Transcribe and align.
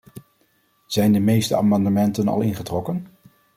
Zijn 0.85 1.11
de 1.11 1.19
meeste 1.19 1.55
amendementen 1.55 2.27
al 2.27 2.41
ingetrokken? 2.41 3.07